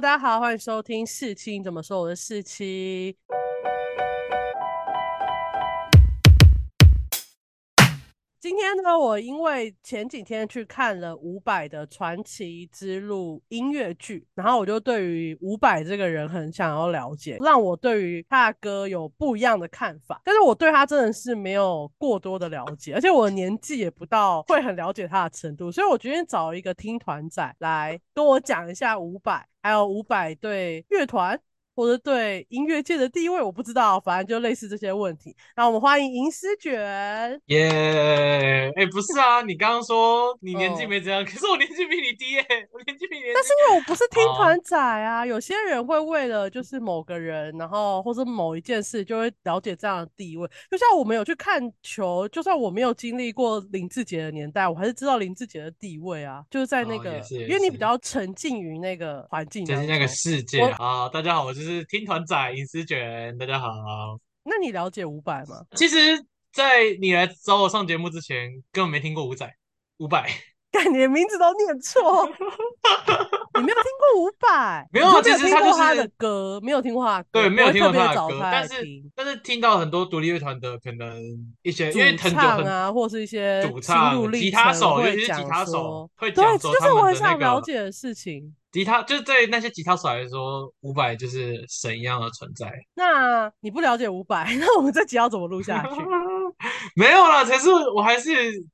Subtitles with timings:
[0.00, 2.00] 大家好，欢迎收听四七怎么说？
[2.00, 3.16] 我是四七。
[8.40, 20.22] 今天呢，我因为前几天去看了伍佰的《传奇之路》音乐剧，然后我就对于伍佰这个人很想要了解，让我对于他的歌有不一样的看法。
[20.24, 31.38] 但是我对他真的是没有过多的了解，而且我的年纪也不到会很了解他的程度，所以我决定找一个听团仔来跟我讲一下伍佰，还有五百对乐团。
[31.78, 35.32] 或者对音乐界的地位，我不知道，反正就类似这些问题。
[35.54, 38.72] 那我们欢迎银丝卷，耶！
[38.74, 43.22] 哎，不是啊，你刚刚说你年纪没这样，可是我年纪比你低耶，我年纪比你。
[43.32, 50.50] 但是因为我不是听团仔啊，有些人会为了就是某个人，然后或者某一件事，就会了解这样的地位。
[50.68, 61.08] 就像我们有去看球，就算我没有经历过林志杰的年代，我还是知道林志杰的地位啊，就是在那个，因为你比较沉浸于那个环境，就是那个世界啊。
[61.10, 61.67] 大家好，我是。
[61.68, 63.68] 是听团仔隐私卷，大家好。
[64.42, 65.62] 那你了解伍佰吗？
[65.76, 69.46] 其实，在你来找我上节目之前，根本没听过伍仔、
[69.98, 70.26] 伍佰。
[70.72, 72.26] 看你的名字都念错，
[73.58, 74.86] 你没有听过伍佰？
[74.92, 78.38] 没有啊，其实他就是他的歌，没有听过他的歌，对，没有听过他的歌。
[78.40, 78.84] 但是，
[79.14, 81.20] 但是听到很多独立乐团的可能
[81.62, 88.54] 一些，因为主唱啊，或是一些主唱、吉他手，尤其是吉他手会讲说他们的那个了解的事情。
[88.70, 92.70] 吉他就是对那些吉他手来说，伍佰就是神一样的存在。
[92.94, 95.94] 那你不了解伍佰， 那我们这集要怎么录下去？
[96.96, 98.30] 没有啦，可是我还是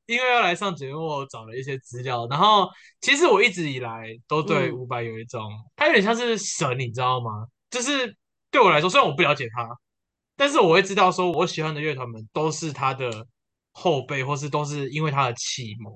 [0.07, 2.27] 因为要来上节目，我找了一些资料。
[2.31, 2.69] 然后
[3.01, 5.43] 其实我一直以来都对伍佰有一种，
[5.77, 7.47] 他有点像是神，你知道吗？
[7.71, 8.17] 就是
[8.51, 9.69] 对我来说，虽然我不了解他，
[10.37, 13.27] 但是我会知道说，我喜欢的乐团们都是他的
[13.73, 15.93] 后辈，或是都是因为他的启蒙。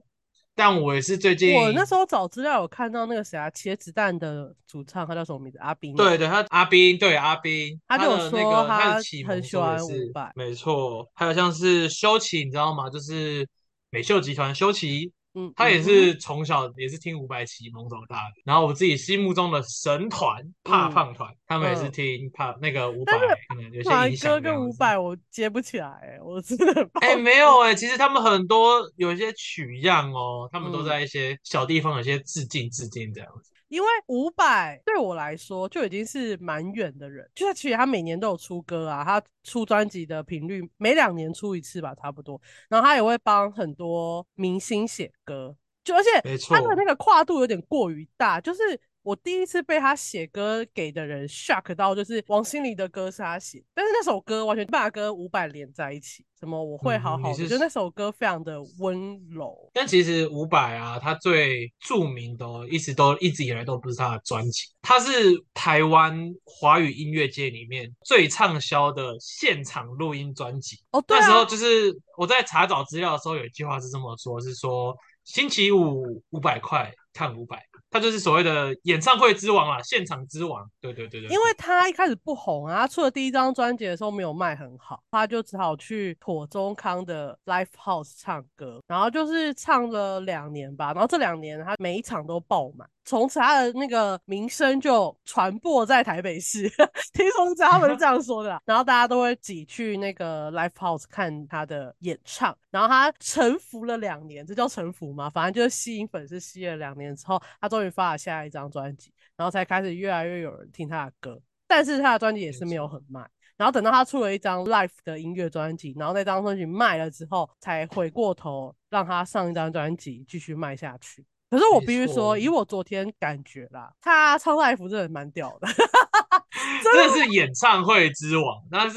[0.59, 5.59] 但我也是最近，我那时候找资料有看到那个谁啊，茄子蛋的主唱，他叫什么名字？
[5.59, 5.95] 阿斌。
[5.95, 11.09] 对对，他阿斌，对阿斌，他就说他很喜欢伍佰，没错。
[11.15, 12.91] 还有像是修齐，你知道吗？
[12.91, 13.47] 就是
[13.91, 15.13] 美秀集团修齐。
[15.35, 18.43] 嗯，他也是从小也是听伍佰启蒙长大的。
[18.45, 23.13] 然后我自己心目中的神团怕胖团，他们也是听怕那个伍佰，
[23.49, 24.31] 可能有些影响。
[24.31, 26.89] 歌跟伍佰我接不起来，我真的。
[27.01, 33.53] 哎，没有哎，其实他们很多有一些取样哦，他们都在一些小地方有些致敬致敬这样子。
[33.69, 42.41] 因为伍佰对我来说就已经是蛮远的人，就是其实他每年都有出歌啊，他出专辑的频率每两年出一次吧，差不多。
[42.69, 46.11] 然后他也会帮很多明星写歌，就而且
[46.49, 48.61] 他的那个跨度有点过于大，就是。
[49.09, 56.23] 我第一次被他写歌给的人 shock 到，就是王心凌的歌是他写，但是那首歌完全把跟伍佰连在一起。
[56.39, 59.71] 什么我会好好的，就那首歌非常的温柔。
[59.73, 70.77] 但其实伍佰啊，他最著名的，一直都一直以来都不是他的专辑，他是台湾华语音乐界里面最畅销的现场录音专辑。
[70.91, 74.95] 哦，对那时候就是我在查找资料的时候，有一句话是这么说，是说
[75.25, 77.59] 星期五五百块看伍佰。
[77.91, 80.69] 他就是所谓的演唱会之王啊，现场之王。
[80.81, 92.89] 对对对对，因为他一开始不红啊，他出了第一张专辑的时候没有卖很好，他就只好去妥中康的 Live House 唱歌，然后就是唱了两年吧，然后这两年他每一场都爆满。
[93.09, 96.69] 从此他的那个名声就传播在台北市，
[97.15, 105.31] 听说是他们是这样说的，然后大家都会挤去那个 live house 看他的演唱，然后他沉浮了两年，这叫沉浮吗？
[105.31, 113.27] 反正就是吸引粉丝吸了两年之后，他终于发了下一张专辑，然后才开始越来越有人听他的歌，但是他的专辑也是没有很卖，
[113.57, 121.25] 然后等到他出了一张 live 的音乐专辑，然后那张专辑卖了之后，才回过头让他上一张专辑继续卖下去。
[121.51, 125.69] 可是我必须说，以我昨天感觉啦，他唱 live 真的蛮屌的，
[126.85, 128.63] 真的是演唱会之王。
[128.71, 128.97] 那是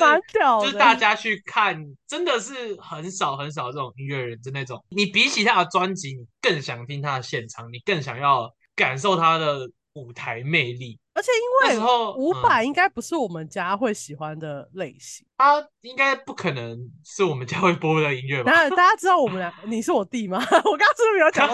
[0.62, 11.00] 就是大家去看，真的是很少很少这种音乐人，就那种你比起他的专辑，你更想听他的现场，你更想要感受他的舞台魅力。
[11.14, 11.30] 而且
[11.70, 11.86] 因为
[12.18, 18.52] 五百应该不是我们家会喜欢的类型，他应该不可能是我们家会播的音乐吧？
[18.52, 20.38] 大家大家知道我们俩你是我弟吗？
[20.64, 21.48] 我刚刚是不是没有讲？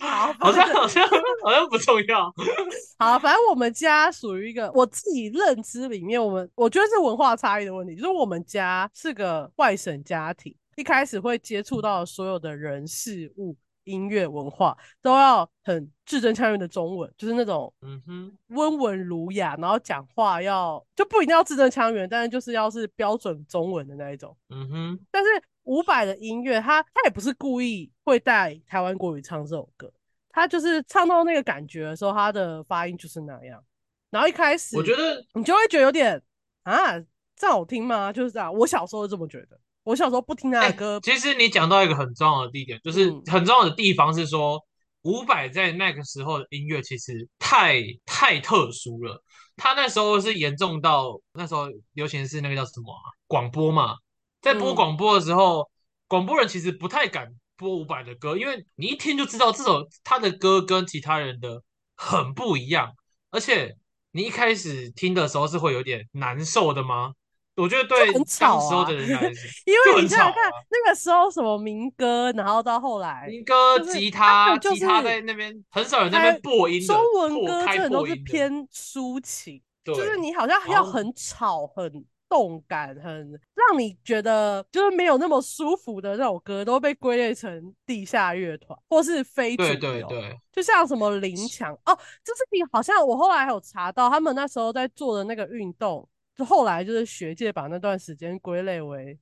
[0.00, 1.08] 好，好像好像
[1.44, 2.32] 好像不重要。
[2.98, 13.56] 好，反正我们家属于一个我自己认知里面，我们我觉得是文化差异的问题，就是我们家是个外省家庭，一开始会接触到所有的人事物。
[13.88, 25.00] 音乐文化都要很字正腔圆的中文，就是那种嗯哼温文儒雅，然后讲话要就不一定要字正腔圆，但是就是要是标准中文的那一种嗯哼。
[25.10, 25.30] 但是
[25.64, 29.92] 伍佰的音乐，他他也不是故意会带台湾国语唱这首歌，
[30.30, 33.62] 他就是唱到那个感觉的时候，他的发音就是那样。
[34.10, 36.22] 然后一开始我觉得你就会觉得有点
[36.62, 36.98] 啊，
[37.36, 38.12] 这样好听吗？
[38.12, 38.52] 就是这样。
[38.54, 39.58] 我小时候就这么觉得。
[39.88, 44.62] 我小时候不听他的歌，其实你讲到一个很重要的地点，就是嗯很重要的地方是说，
[45.04, 49.24] 伍佰在那个时候的音乐其实太太特殊了。
[49.56, 53.94] 他那时候是严重到那时候流行是那个叫什么啊广播嘛，
[54.42, 55.70] 在播嗯广播的时候，
[56.06, 61.62] 广播人其实不太敢播伍佰的歌，因为你一听就知道这首他的歌跟其他人的
[61.96, 62.92] 很不一样，
[63.30, 63.74] 而且
[64.12, 67.14] 你一开始听的时候是会有点难受的吗？
[67.58, 83.12] 我觉得对很吵当时候啊的人来说， 因为你想想看啊，那个时候什么民歌，然后到后来民歌、就是吉他吉他在那边很少有那边播音的，中文歌真的都是偏抒情，对，就是你好像要很吵、很动感、很
[83.54, 90.06] 让你觉得就是没有那么舒服的那种歌，都被归类成地下乐团或是非主对流。
[90.06, 96.06] 对对，就像什么林强哦，就是你好像我后来还有查到，他们那时候在做的那个运动，
[96.38, 99.18] 就后来就是学界把那段时间归类为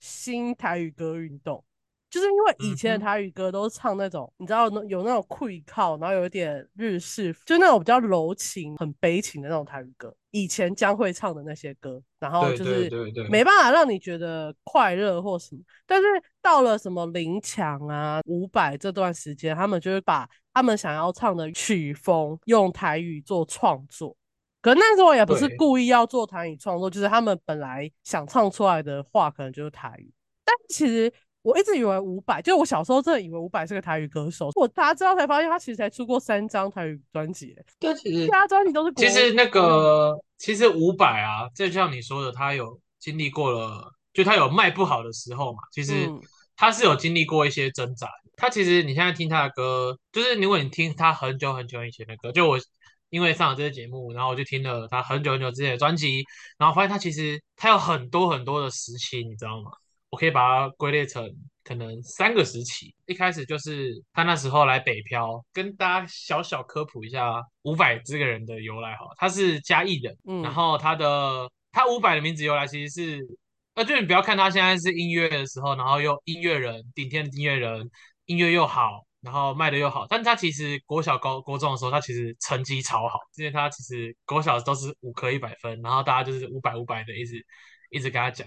[0.00, 1.62] 新台语歌运动，
[2.08, 10.14] 就是因为以前的台语歌都是唱那种，你知道有那种溃靠，然后有一点日式，就那种比较柔情、很悲情的那种台语歌。
[10.30, 12.90] 以前将会唱的那些歌，然后就是
[13.30, 15.60] 没办法让你觉得快乐或什么。
[15.86, 16.06] 但是
[16.40, 24.16] 到了什么林强啊、伍佰这段时间，他们就会把他们想要唱的曲风用台语做创作。
[24.64, 30.10] 可能那时候也不是故意要做台语创作，就是他们本来想唱出来的话，可能就是台语。
[30.42, 31.12] 但其实
[31.42, 45.58] 我一直以为伍佰，就我小时候真的以为伍佰是个台语歌手，我大家知道才发现他其实才出过三张台语专辑欸，但其实其他专辑都是国其实那个其实伍佰啊，就像你说的，他有经历过了，就他有卖不好的时候嘛。
[45.74, 46.18] 其实嗯
[46.56, 48.30] 他是有经历过一些挣扎的。
[48.36, 52.58] 他其实你现在听他的歌，就是如果你听他很久很久以前的歌，就我
[53.14, 56.24] 因为上了这个节目，然后我就听了他很久很久之前的专辑，
[56.58, 59.70] 然后发现他其实他有很多很多的时期，你知道吗？
[60.10, 61.24] 我可以把它归类成
[61.62, 62.92] 可能三个时期。
[63.06, 73.20] 一开始就是他那时候来北漂，跟大家小小科普一下伍佰这个人的由来哈，他是嘉义人，嗯然后他的他伍佰的名字由来其实是，
[73.74, 77.88] 呃，就你不要看他现在是音乐的时候，然后又音乐人，顶天的音乐人，
[78.26, 79.03] 音乐又好。
[79.24, 87.44] 然后卖的又好，但他其实国小高国中的时候，他其实成绩超好，因为他其实国小都是五科一百分，然后大家就是五百五百的一直
[87.90, 88.46] 一直跟他讲，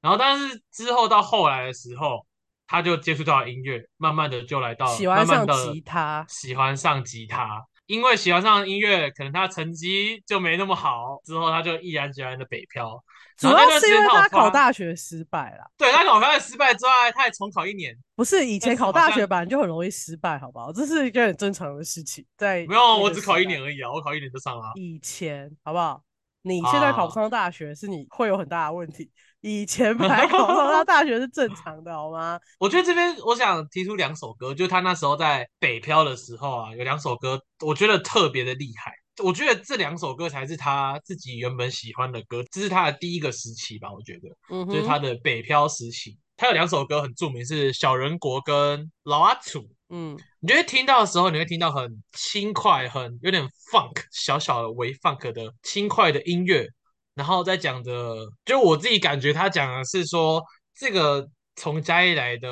[0.00, 2.24] 然后但是之后到后来的时候，
[2.66, 7.66] 他就接触到了音乐，慢慢的就来到喜欢上慢慢的吉他喜欢上吉他。
[7.86, 13.02] 因为喜欢上音乐，可能他成绩就没那么好，之后他就毅然决然的北漂。
[13.36, 17.96] 主要是因为他考大学失败了，对他考大学失败之外，他也重考一年。
[18.14, 20.72] 不是以前考大学本来就很容易失败，好不好？
[20.72, 24.70] 这是一个很正常的事情，在没有，我只考一年而已啊，我考一年就上了啊。
[24.76, 26.02] 以前好不好？
[26.44, 29.08] 你现在考不啊上大学是你会有很大的问题，
[29.42, 32.38] 以前本来考不上 大学是正常的，好吗？
[32.58, 38.92] 我觉得这边我想提出两首歌，就是他那时候在北漂的时候啊，有两首歌我觉得特别的厉害。
[39.22, 43.92] 我觉得这两首歌才是他自己原本喜欢的歌，这是他的第一个时期吧。
[43.92, 46.18] 我觉得嗯就是他，的北漂时期。
[46.36, 49.60] 他有两首歌很著名，是《小人国》跟《老阿楚》。
[49.90, 56.66] 嗯你就会听到的时候，你会听到很轻快、很有点 funk 小小的微 funk 的轻快的音乐，
[57.14, 60.42] 然后再讲的，就我自己感觉他讲的是说，
[60.74, 62.48] 这个从嘉义来的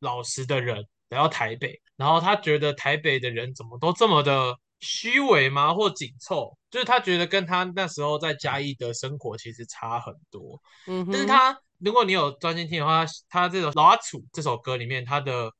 [0.00, 6.56] 老实的人来到台北，然后他觉得台北的人怎么都这么的虚伪吗，或紧凑？
[6.70, 10.60] 就是他觉得跟他那时候在嘉义的生活其实差很多。
[10.86, 15.50] 嗯，但是他如果你有专心听的话，他这首《老阿楚》这首歌里面，他的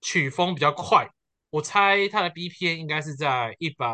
[0.00, 1.08] 曲风比较快，
[1.50, 3.88] 我猜他的 BPM 应该是在一百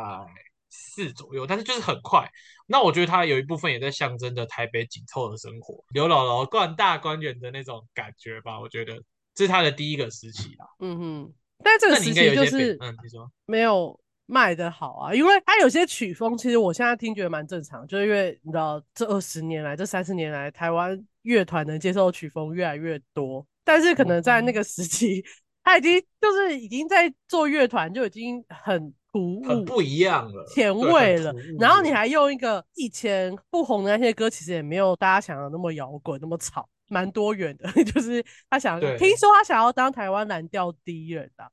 [0.69, 2.31] 四左右，但是就是很快。
[2.67, 8.61] 那我觉得他有一部分也在象征着台北紧凑的生活，刘姥姥冠大观园的那种感觉吧。
[8.61, 8.95] 我觉得
[9.35, 10.67] 这是他的第一个时期啦。
[10.79, 11.33] 嗯哼，
[11.65, 13.99] 但这个时那你应该有期就是嗯，你说，没有
[14.31, 25.25] 卖的好啊，因为它有些曲风，其实我现在听觉得蛮正常，就是因为你知道这二十年来、这三十年来，台湾乐团能接受的曲风越来越多，但是可能在那个时期，
[25.65, 37.69] 他已经就是已经在做乐团就已经很突兀、很不一样了，前对卫了然后你还用一个以前不红的那些歌，其实也没有大家想的那么摇滚、那么吵，蛮多元的。
[37.83, 41.45] 就是他想，听说他想要当台湾蓝调第一人的、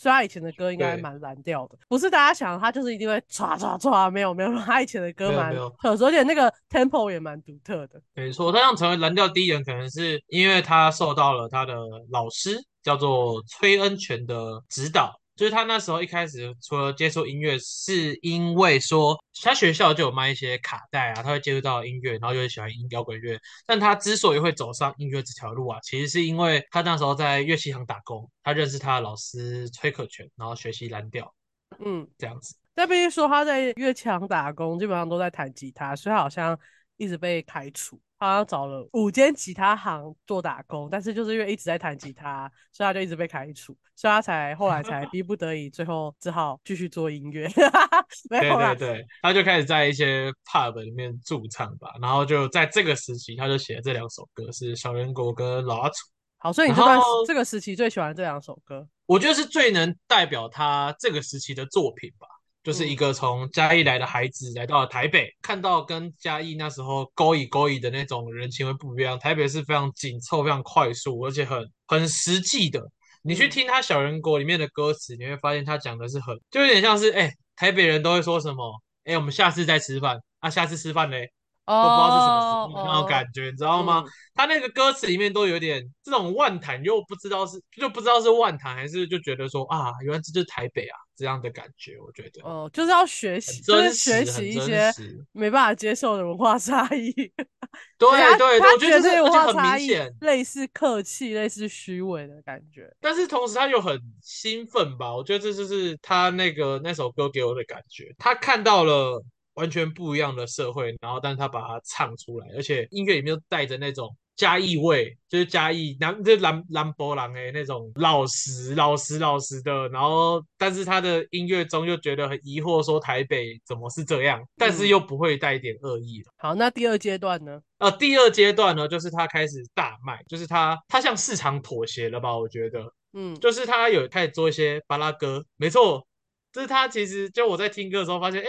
[0.00, 8.00] 所以他以前的歌应该蛮蓝调的，不是大家想他就是一定会唰唰唰，没有没有，他以前的歌蛮而且那个 tempo 也蛮独特的。
[8.14, 11.74] 没错，他想成为蓝调第一人，可能是因为他受到了他的
[12.10, 15.19] 老师叫做崔恩泉的指导。
[15.40, 23.40] 就是他那时候一开始除了接触音乐，是因为说他学校就有卖一些卡带啊，他会接触到音乐，然后就会喜欢音摇滚乐。
[23.64, 31.34] 但他之所以会走上音乐这条路啊，其实是因为他那时候在乐器行打工，他认识他的老师崔可全，然后学习蓝调，
[31.82, 32.54] 嗯，这样子。
[32.74, 36.58] 但必须说他在乐器行打工，基本上都在弹吉他，所以他好像
[36.98, 37.98] 一直被开除。
[38.20, 47.48] 他好像找了五间吉他行做打工，但是就是因为一直在弹吉他，所以他就一直被开除，所以他才后来才逼不得已，最后只好继续做音乐。
[48.28, 55.94] 没对有啦对，对，他就开始在一些 pub 里面驻唱吧，然后就在这个时期，他就写了这两首歌，是小人国跟老阿楚。
[56.36, 58.86] 好，所以你这段这个时期最喜欢这两首歌。
[59.06, 62.26] 我觉得是最能代表他这个时期的作品吧，
[62.70, 69.18] 就是一个从嘉义来的孩子来到了台北，看到跟嘉义那时候勾引勾引的那种人情味不一样。
[69.18, 72.80] 台北是非常紧凑、非常快速，而且很很实际的。
[73.22, 81.26] 你去嗯听他《小人国》里面的歌词，你会发现他讲的是很，就有点像是，哎、台北人都会说什么，哎、我们下次再吃饭啊，下次吃饭嘞，
[81.66, 84.04] 都不知道是什么时候那种感觉，你知道吗？
[84.06, 94.90] 嗯他那个歌词里面都有点这种万谈，又不知道是就不知道是万谈还是就觉得说啊，原来这就是台北啊这样的感觉，我觉得哦、就是要学习，就是，学习一些。
[95.32, 97.12] 没办法接受的文化差异。
[97.12, 98.08] 对
[98.38, 102.90] 对对，我觉得这是而且很化差异明显，类似客气、类似虚伪的感觉。
[103.00, 105.14] 但是同时他又很兴奋吧？
[105.14, 108.14] 我觉得这就是他那个那首歌给我的感觉。
[108.18, 109.22] 他看到了
[109.54, 126.32] 完全不一样的社会，然后但是他把它唱出来，而且音乐里面又带着那种嘉义味，就是嘉义南就是兰兰博郎哎那种老实老实老实的，然后但是他的音乐中又觉得很疑惑，说台北怎么是这样，但是又不会带一点恶意了。
[126.38, 127.60] 好，那第二阶段呢？
[127.76, 132.34] 呃，第二阶段呢，就是他开始大卖，就是他他向市场妥协了吧？
[132.38, 136.06] 我觉得，嗯，就是他有开始做一些巴拉歌，没错，
[136.50, 138.48] 就是他其实就我在听歌的时候发现，哎，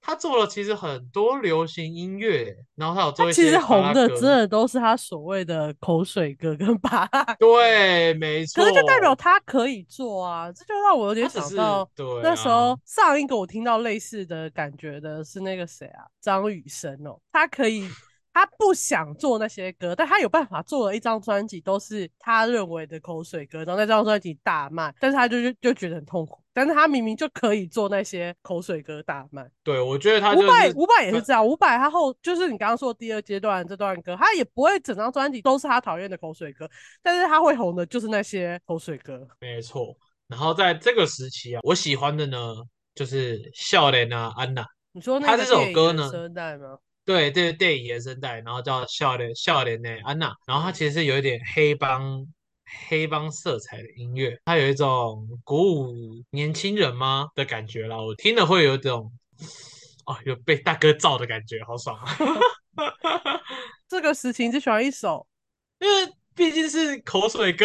[0.00, 17.88] 他做了其实很多流行音乐，然后他有做一些其实红的真，的都是他所谓的口水歌跟巴拉歌，对，没错，可是就代表他可以做啊，这就让我有点想到对那时啊候上一个我听到类似的感觉的是那个谁啊，张雨生哦，他可以。
[18.38, 26.40] 他不想做那些歌，但他有办法做了一张专辑，都是他认为的口水歌，然后那张专辑大卖，但是他就就就觉得很痛苦。
[26.52, 31.44] 但是他明明就可以做那些口水歌大卖，对，我觉得他就伍佰，是伍佰也是这样。
[31.44, 36.70] 伍佰他后就是你刚刚说的第二阶段这段歌，他也不会整张专辑都是他讨厌的口水歌，
[37.02, 39.26] 但是他会红的就是那些口水歌。
[39.40, 39.96] 没错。
[40.28, 42.54] 然后在这个时期啊，我喜欢的呢
[42.94, 44.64] 就是笑脸啊，安娜。
[44.92, 46.08] 你说那他这首歌呢
[47.08, 52.22] 对，这是电影原声带，然后叫《笑脸笑脸的安娜》，然后它其实是有一点黑帮
[52.86, 57.26] 黑帮色彩的音乐，它有一种鼓舞年轻人吗？
[57.34, 59.10] 的感觉啦，我听了会有一种
[60.04, 62.14] 哦，有被大哥罩的感觉，好爽啊！
[63.88, 65.26] 这个时期你只喜欢一首，
[65.78, 67.64] 因为毕竟是口水歌，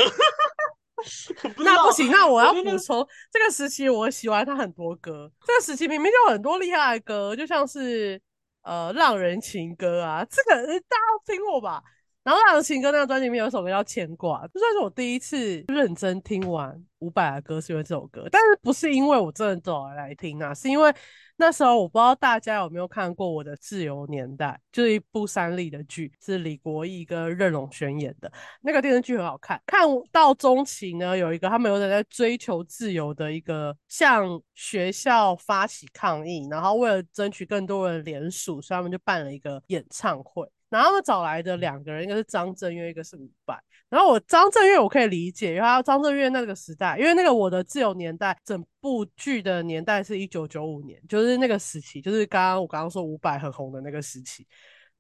[1.60, 8.22] 那不行，那我要补充，这个时期我喜欢他很多歌，这个时期明明就有很多厉害的歌，就像是
[8.64, 11.84] 呃《浪人情歌》啊，这个大家听过吧？
[12.24, 20.94] 然后《浪人情歌》那个专辑里面有一首歌叫《牵挂》，这算是我第一次认真听完伍佰的歌，是因为这首歌，但是不是因为我真的走来来听啊，是因为
[21.36, 28.32] 那时候我不知道大家有没有看过我的《自由年代》，就是一部三立的剧，是李国毅跟任龙轩演的。
[28.62, 40.48] 那个电视剧很好看，看到中期呢，有一个他们有点在追求自由的一个向学校发起抗议，然后为了争取更多人联署，所以他们就办了一个演唱会。
[40.74, 43.58] 然后他们找来的两个人，一个是张震岳，一个是伍佰。
[43.90, 54.48] 然后我张震岳我可以理解，因为他张震岳那个时代，因为那个我的自由年代，整部剧的年代是一九九五年，就是那个时期，就是刚刚我刚刚说伍佰很红的那个时期。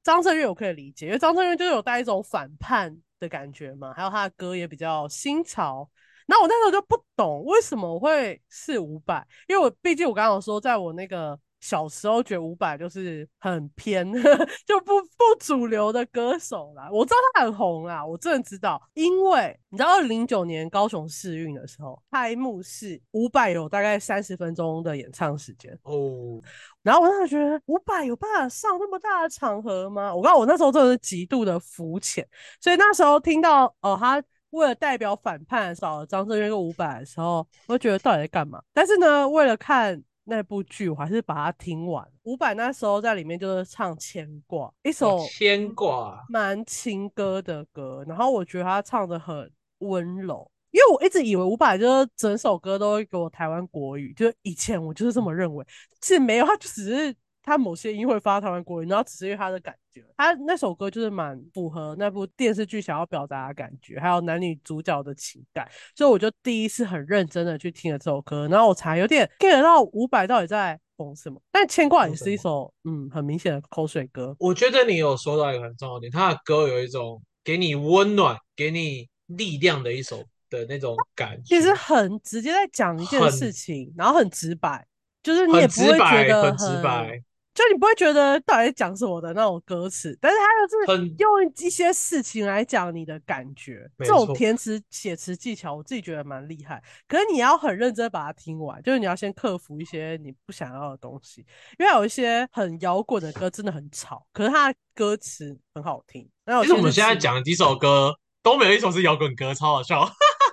[0.04, 5.90] 张震岳我可以理解，因为张震岳就是有带一种反叛的感觉嘛，还有他的歌也比较新潮。
[6.28, 14.06] 然后我那时候就不懂为什么会是伍佰，因为我毕竟我刚刚有说，在我那个小时候觉得伍佰就是很偏，
[14.68, 16.90] 就不不主流的歌手啦。
[16.92, 26.42] 我知道他很红啦，我真的知道，因为你知道，二零零九年高雄世运的时候，开幕式伍佰有大概三十分钟的演唱时间，哦，
[26.82, 30.14] 然后我那时候觉得伍佰有办法上那么大的场合吗？
[30.14, 32.28] 我告诉我那时候真的是极度的肤浅，
[32.60, 38.62] 所以那时候听到哦他为了代表反叛找了张震岳跟伍佰的时候，我就觉得到底在干嘛？
[38.74, 42.08] 但是呢，为了看那部剧，我还是把它听完。
[42.24, 50.50] 伍佰那时候在里面就是唱《牵挂》，一首牵挂，蛮情歌的歌，然后我觉得他唱的很温柔。
[50.72, 55.64] 因为我一直以为伍佰就是整首歌都会给我台湾国语，就是以前我就是这么认为，
[56.02, 70.80] 其实没有，他就只是他某些音会发台湾国语，然后只是因为他的感觉，他那首歌就是蛮符合那部电视剧想要表达的感觉，还有男女主角的情感，所以我就第一次很认真的去听了这首歌，然后我才有点 get 到伍佰到底在。
[70.96, 71.42] 红什么？
[71.52, 74.36] 但牵挂也是一首嗯很明显的口水歌。
[74.38, 81.56] 我觉得你有说到一个很重要点，他的歌有一种给你温暖、给你力量的一首的那种感觉。
[81.56, 84.86] 其实很直接在讲一件事情，然后很直白，
[85.24, 87.20] 就是你也不会觉得很直白。
[87.54, 96.82] 就你不会觉得到底讲什么的那种歌词，但是他就是用一些事情来讲你的感觉，这种填词写词技巧，我自己觉得蛮厉害。
[97.08, 101.46] 可是你要很认真把它听完，就是你要先克服一些你不想要的东西，
[101.78, 106.28] 因为有一些很摇滚的歌真的很吵，可是它的歌词很好听。
[106.64, 110.04] 其实我们现在讲的几首歌都没有一首是摇滚歌，超好笑。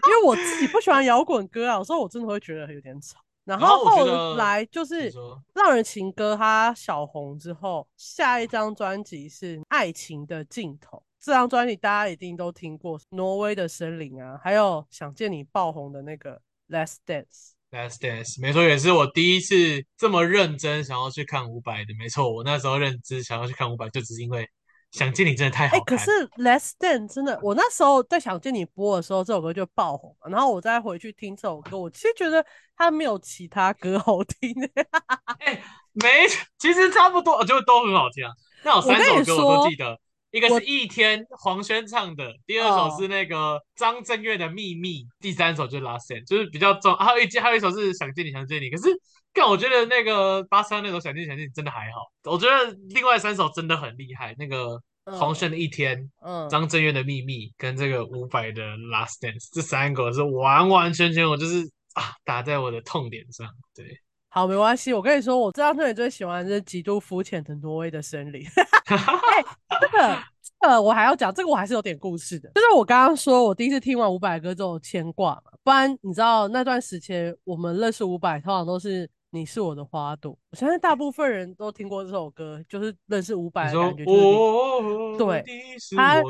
[0.08, 3.18] 因为我自己不喜欢摇滚歌啊，有时候我真的会觉得有点吵。
[3.44, 5.10] 然后后来就是
[5.54, 10.98] 《浪人情歌》，他小红之后，下一张专辑是《爱情的尽头》。
[11.18, 16.36] 这张专辑大家一定都听过，《挪威的森林》啊，还有《想见你》爆红的那个
[16.68, 17.24] 《Last Dance》。
[17.70, 19.54] Last Dance，没错，也是我第一次
[19.96, 21.94] 这么认真想要去看伍佰的。
[21.98, 24.48] 没错，我那时候认知想要去看伍佰，就只是因为。
[24.90, 25.96] 想见你真的太好看。
[25.96, 30.30] 可是《Less Than》真的，我那时候在想见你播的时候，这首歌就爆红了。
[30.30, 32.44] 然后我再回去听这首歌，我其实觉得
[32.76, 34.52] 它没有其他歌好听。
[35.38, 36.08] 哎，没，
[36.58, 38.32] 其实差不多，我觉得都很好听啊。
[38.64, 39.96] 那有三首歌我都记得，
[40.32, 46.94] 一个是一天黄轩唱的，第二首是那个张震岳的秘密，第三首就是《Last Than》，就是比较重。
[46.96, 48.88] 还有一还有一首是想见你想见你，可是。
[49.32, 61.62] 但我觉得那个八三那首想见想见真的还好，我觉得另外三首真的很厉害，那个黄轩的一天，嗯，张震岳的秘密跟这个伍佰的 Last Dance 这三个是完完全全我就是
[61.94, 63.48] 啊打在我的痛点上。
[63.74, 63.86] 对，
[64.28, 68.44] 好，没关系，我跟你说，我这张专辑最喜欢是极度肤浅的挪威的森林。
[69.80, 70.18] 这个
[70.58, 79.08] 呃，我还要讲这个，我还是有点故事的，就是我刚刚说我第一次听完伍佰歌之后牵挂嘛，不然你知道那段时间我们认识伍佰，通常都是。
[79.32, 84.04] 你是我的花朵，我相信大部分人都听过这首歌，就是认识伍佰的感觉。
[85.16, 85.44] 对，
[85.96, 86.20] 他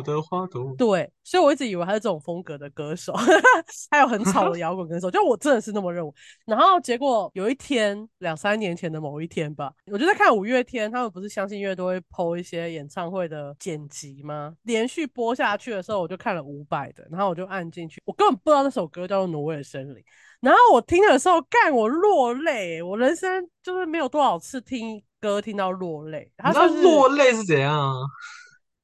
[0.77, 3.15] 对，所以我一直以为他是这种风格的歌手，
[3.91, 6.13] 还有很吵的 摇滚歌手，就我真的是那么认为。
[6.45, 14.55] 然后结果有一天，两三年前的某一天吧，我就在看五月天，他们不是相信音乐都会播一些演唱会的剪辑吗？
[14.65, 19.97] 连续播下去的时候，我就看了伍佰的，然后我就按进去，我根本不知道那首歌叫做《挪威的森林》。
[20.41, 22.83] 然后我听的时候，干我落泪。
[22.83, 26.33] 我人生就是没有多少次听歌听到落泪。
[26.37, 27.95] 他说落泪是怎样？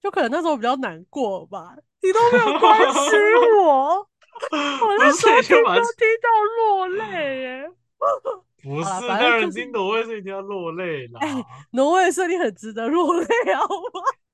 [0.03, 1.75] 就可能那时候比较难过吧。
[2.03, 3.19] 你都没有关心
[3.65, 4.07] 我，我
[4.99, 7.71] 那时候听歌听到落泪耶。
[8.63, 11.21] 不是，当然听挪威是一定要落泪啦。
[11.73, 13.61] 挪威是你很值得落泪啊。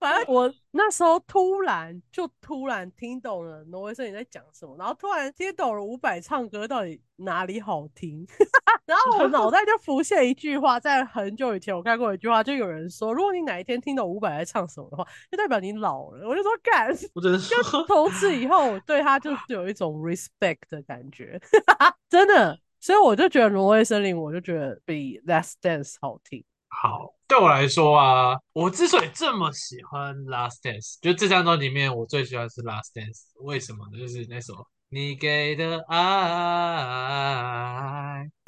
[0.02, 8.26] 反正我那时候突然就突然听懂了挪威森林在讲什么，然后突然听懂了伍佰唱歌到底哪里好听，
[8.84, 16.28] 然后我脑袋就浮现一句话，在很久以前我看过一句话，就有人说，如果你哪一天听懂伍佰在唱什么的话，就代表你老了。
[16.28, 21.40] 我就说干，我真的就从此以后我对他就是有一种 respect 的感觉，
[22.10, 26.44] 真的，所以我就觉得挪威森林，我就觉得比 Last Dance 好听。
[26.80, 33.98] 好，对我来说啊，我之所以这么喜欢《Last Dance》，就这张专辑里面我最喜欢是《Last Dance》，为什么呢？
[33.98, 37.06] 就是那首你给的爱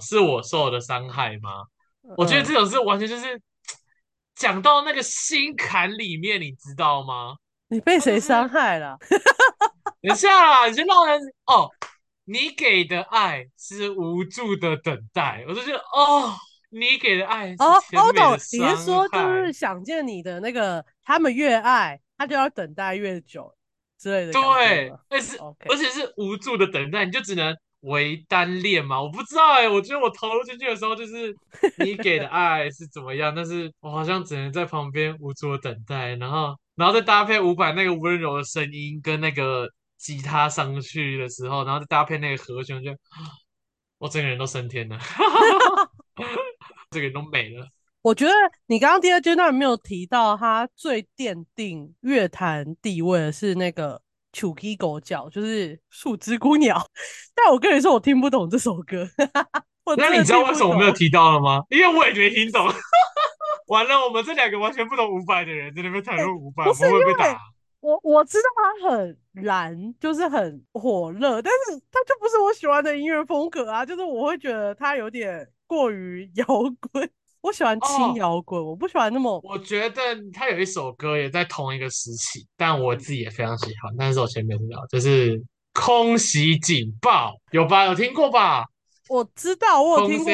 [0.02, 1.50] 是我受的伤害吗？
[2.16, 3.40] 我觉得这首是完全就是
[4.34, 7.36] 讲到那个心坎里面，你知道吗？
[7.68, 8.98] 你被谁伤害了？
[10.02, 11.70] 等下啦，你先让人哦，
[12.24, 16.34] 你给的爱是无助的等待，我就觉得哦。
[16.74, 23.54] 你给的爱哦，欧董，你是说就是想见你的那个，他们越爱，他就要等待越久
[23.96, 24.32] 之类的。
[24.32, 29.00] 对，但是而且是无助的等待，你就只能为单恋嘛？
[29.00, 31.32] 我不知道哎，我觉得我投入进去的时候，就是
[31.78, 42.90] 你给的爱是怎么样，但是我好像只能在旁边无助的等待，然后，然后再搭配伍佰那个温柔的声音跟那个吉他上去的时候，然后再搭配那个和弦，就
[43.98, 44.98] 我整个人都升天了。
[46.94, 47.66] 这个都没了。
[48.02, 48.32] 我觉得
[48.66, 53.96] 你刚刚第二阶段没有提到，他最奠定乐坛地位的是那个
[54.32, 56.78] 《楚鸡狗叫》，就是《树枝姑鸟》。
[57.34, 59.08] 但我跟你说，我听不懂这首歌。
[59.96, 61.64] 那你知道为什么我没有提到了吗？
[61.70, 62.66] 因为我也没听懂。
[63.68, 67.38] 完了，我们这两个完全不懂五百的人在那边谈论五百，我会被打。
[67.80, 76.46] 我我知道他很燃，就是很火热，但是他就不是我喜欢的音乐风格啊，就是我会觉得他有点过于摇
[76.92, 77.10] 滚。
[77.40, 79.38] 我喜欢轻摇滚，我不喜欢那么。
[79.44, 80.00] 我觉得
[80.32, 85.38] 他有一首歌也在同一个时期，但我自己也非常喜欢，但是我前面听到就是
[85.74, 87.84] 《空袭警报》，有吧？
[87.84, 88.64] 有听过吧？
[89.08, 90.32] 我知道，我有听过。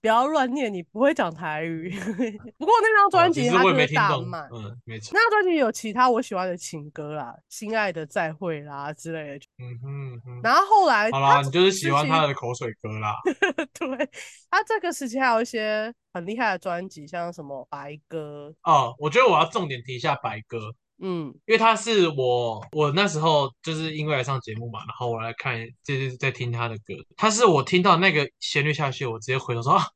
[0.00, 1.90] 不要乱念，你不会讲台语。
[2.58, 5.10] 不过那张专辑它就是大卖，嗯，没错。
[5.12, 9.46] 那张专辑有其他我喜欢的情歌啦，《心爱的再会》啦之类的。
[9.58, 10.40] 嗯哼。
[10.42, 13.14] 然后后来，好啦，你就是喜欢他的口水歌啦。
[13.78, 14.08] 对，
[14.50, 18.94] 他这个时期还有一些很厉害的专辑，像什么《白鸽》哦。
[18.98, 20.58] 我觉得我要重点提一下《白鸽》。
[21.00, 26.94] 嗯，因为他是我，我那时候就是因为来上节目嘛，然后我来看，就是在听他的歌。
[27.16, 29.86] 他是我听到那个旋律下去，我直接回头说啊。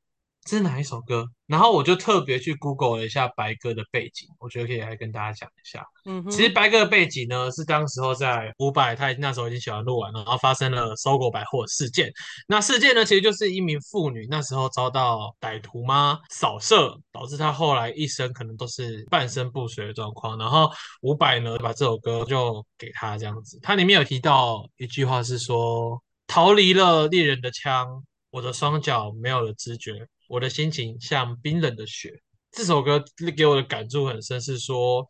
[0.45, 1.25] 这是哪一首歌？
[1.47, 5.85] 然后我就特别去 Google 了一下白鸽的背景，我觉得可以来跟大家讲一下。
[6.05, 12.11] 嗯，其实白鸽的背景呢，是当时候在五百，他那时候已经写完录完了，然后发生了搜狗百货事件。
[12.47, 20.37] 那事件呢，其实就是一名妇女那时候遭到歹徒吗扫射，导致她后来一生可能都是半身不遂的状况。
[20.37, 20.69] 然后
[21.03, 23.57] 伍佰呢，把这首歌就给她这样子。
[23.61, 32.11] 它里面有提到一句话是说：“逃离了猎人的枪，我的双脚没有了知觉。”我的心情像冰冷的雪。
[32.51, 33.03] 这首歌
[33.37, 35.05] 给我的感触很深，是说，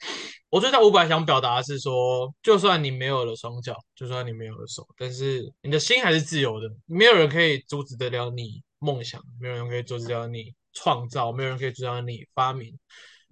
[0.50, 6.68] 我最大五百想表达的是说，就算你没有了双脚，就算你没有了手，但是你的心还是自由的。
[6.86, 12.78] 没有人可以阻止得了你梦想，没有人可以阻止得了你创造，没有人可以阻止得了你发明。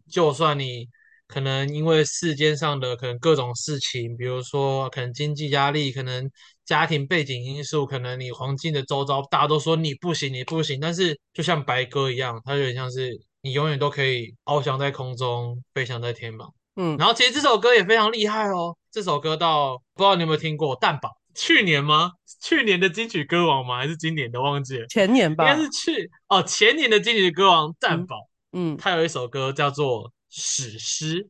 [0.09, 0.87] 就算你
[1.27, 6.31] 可能因为世间上的可能各种事情，比如说可能经济压力，可能。
[6.71, 10.79] 家庭背景因素，可能你黄金的周遭，大家都说你不行，你不行。
[10.79, 16.49] 但是就像白鸽一样，它有点像是你永远都可以翱翔在空中，飞翔在天茫。
[16.77, 18.77] 嗯，然后其实这首歌也非常厉害哦。
[18.89, 20.73] 这首歌到不知道你有没有听过？
[20.77, 22.13] 蛋堡去年吗？
[22.41, 23.79] 去年的金曲歌王吗？
[23.79, 24.41] 还是今年的？
[24.41, 24.87] 忘记了。
[24.87, 28.15] 前年吧，应该是去哦，前年的金曲歌王蛋堡。
[28.53, 31.21] 嗯，他有一首歌叫做《史诗》。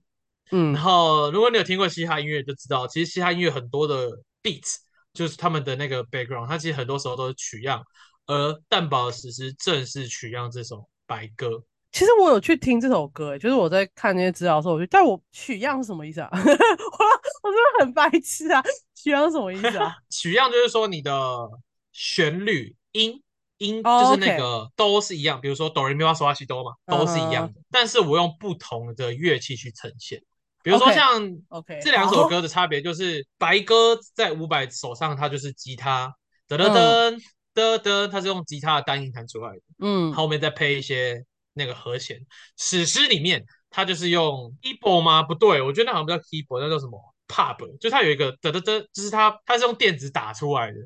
[0.52, 4.12] 嗯，然后如果你有听过嘻哈音乐，就知道其实嘻哈音乐很多的
[4.44, 4.76] beats。
[5.14, 7.84] 就是他们的那个 background，它其实很多时候都是取样，
[8.28, 11.64] 而蛋堡的史诗正是取样这首白歌。
[11.92, 16.30] 其实我有去听这首歌，就是我在看那些资料的时候，我就，但我取样是什么意思啊？
[16.32, 18.64] 我 我真的很白痴啊！
[18.96, 19.94] 取样是什么意思啊？
[20.10, 21.50] 取样就是说你的
[21.92, 23.22] 旋律音
[23.58, 30.24] 音就是那个都是一样，比如说哆来咪发嗦拉西哆嘛，都是一样的，但是我用不同的乐器去呈现。
[30.64, 36.14] 比如说像 OK 这两首歌的差别，就是白歌在伍佰手上，它就是吉他，
[36.48, 37.22] 噔噔噔
[37.54, 42.20] 噔噔，它是用吉他的单音弹出来的，嗯，后面再配一些那个和弦。
[42.58, 45.24] 史诗里面，它就是用 keyboard 吗？
[45.24, 47.78] 不对，我觉得那好像不叫 keyboard，那叫什么 pub？
[47.80, 50.78] 就它有一个噔噔噔，就是它它是用电子打出来的，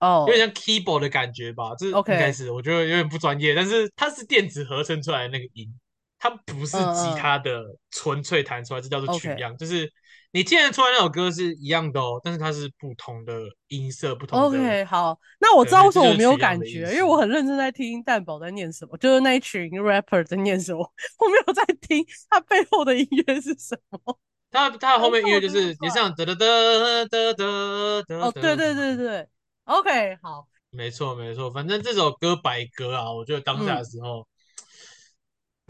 [0.00, 1.74] 哦，有点像 keyboard 的感觉吧？
[1.78, 5.72] 这应该是，我觉得有点不专业，但是它是电子合成出来的那个音。
[6.22, 9.56] 它不是吉他的纯粹弹出来，这叫做取样。
[9.56, 9.92] 就是
[10.30, 14.46] 你听得出来那首歌是一样的哦，但是它是不同的音色，不同的。
[14.46, 20.78] OK，好，那我知道为什么我没有感觉，因为我很认真在听蛋宝在念什么，就是那一群 rapper 在念什么，
[21.18, 24.16] 我没有在听他背后的音乐是什么。
[24.52, 28.20] 他他的后面音乐就是也像得得得得得得。
[28.20, 29.26] 哦，对对对对
[29.64, 34.24] ，OK，好，没错没错，反正这首歌白歌啊，我觉得当下的时候。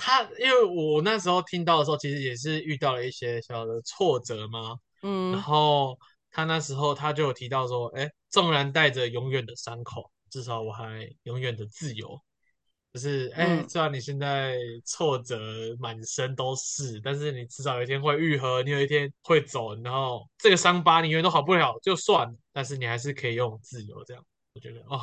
[0.05, 4.77] 他因为我那时候听到的时候，其实也是遇到了一些小的挫折嘛。
[5.03, 5.97] 嗯，然后
[6.29, 12.21] 他那时候他就有提到说，哎，纵然带着永远的伤口，至少我还永远的自由。
[12.93, 15.39] 就是，哎，虽然你现在挫折
[15.79, 24.23] 满身都是，但是你迟早有一天会愈合，你有一天会走，然后这个伤疤你永远都好不了，就算了，但是你还是可以用自由这样。
[24.55, 25.01] 我觉得，哦。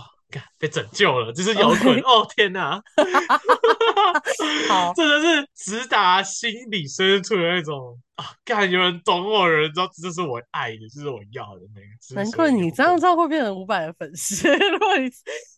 [0.57, 2.27] 被拯救了，这是摇滚哦！
[2.35, 2.81] 天哪，
[4.69, 8.25] 好，真的是直达心里深处的那种啊！
[8.45, 12.21] 干，有人懂我，有人知道这是我爱的，这是我要的那个。
[12.21, 14.47] 难怪你这样子会变成五百的粉丝。
[14.69, 15.09] 如果你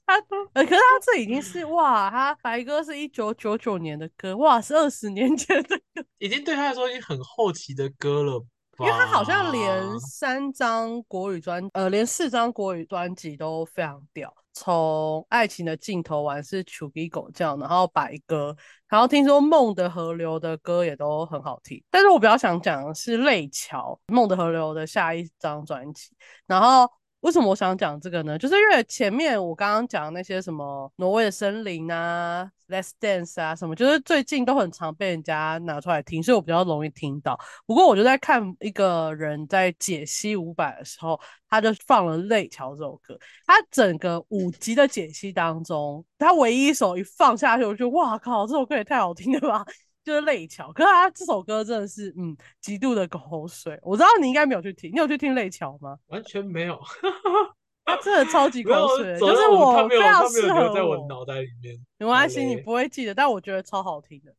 [0.06, 0.16] 他，
[0.54, 8.46] 呃，可是他这已经是哇，他白哥是一九九九年的歌，哇，是二十年前的歌，已经对他来说已经很后期的歌了。
[8.80, 14.34] 因为他好像连三张国语专，呃，连四张国语专辑都非常屌。
[14.54, 18.56] 从爱情的尽头玩是 Chugi 狗叫，然后白鸽，
[18.88, 21.82] 然后听说梦的河流的歌也都很好听。
[21.90, 26.12] 但是我比较想讲的是泪桥，梦的河流的下一张专辑。
[26.46, 26.90] 然后
[27.22, 28.38] 为什么我想讲这个呢？
[28.38, 37.40] 就是因为前面我刚刚讲那些什么挪威的森林啊、Let's Dance 啊什么，就是最近都很常被人家拿出来听，所以我比较容易听到。
[37.68, 43.16] 不过我就在看一个人在解析伍佰的时候，他就放了《泪桥》这首歌。
[43.46, 49.64] 他整个五集的解析当中，他唯一一首一放下去，我就哇靠，这首歌也太好听了吧！
[50.04, 53.80] 就是泪桥，可是他这首歌真的是，嗯，极度的口水。
[53.84, 55.98] 我知道你应该没有去听，你有去听泪桥吗？
[56.08, 56.80] 完全没有，
[57.86, 61.76] 他真的超级口水，就是我非常适合在我脑袋里面。
[61.98, 64.34] 没关系，你不会记得，但我觉得超好听的。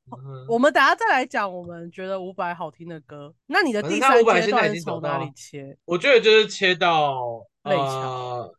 [0.48, 3.32] 我们等下再来讲我们觉得伍佰好听的歌。
[3.46, 5.76] 那你的第三阶段是从哪里切？
[5.84, 8.52] 我觉得就是切到泪桥。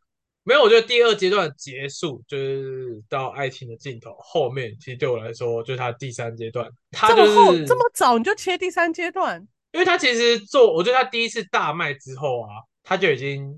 [0.45, 6.69] 没有，我觉得第二阶段结束就是到爱情的尽头，后面其实对我来说就是他第三阶段。
[6.91, 9.39] 他这么后这么早你就切第三阶段？
[9.71, 12.49] 因为他其实做，我觉得他第一次大卖之后啊，
[12.83, 13.57] 他就已经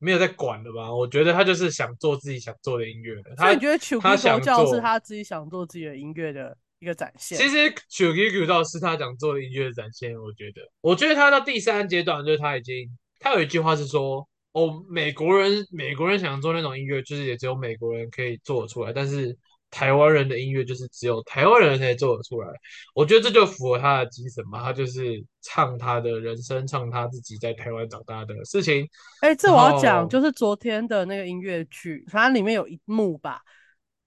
[0.00, 0.92] 没有在管了吧？
[0.92, 3.36] 我觉得他就是想做自己想做的音乐了。
[3.36, 7.38] 所以你觉得《曲曲教》是他自己想做自己的音乐的一个展现？
[7.38, 7.56] 其实
[7.88, 10.12] 《曲曲教》是他想做的音乐的展现。
[10.20, 14.28] 我觉得，我觉得他到第三阶段就是他已经，他有一句话是说。
[14.56, 18.90] 哦，美国人，美国人想做那种音乐，就是也只有美国人可以做得出来。
[18.90, 19.36] 但是
[19.70, 22.48] 台湾人的音乐，就是只有台湾人才做得出来。
[22.94, 28.88] 我觉得这就符合他的精神嘛，他就是唱他的人生，唱他自己在台湾长大的事情。
[29.20, 33.42] 哎，这我要讲，就是昨天的那个音乐剧，反正里面有一幕吧，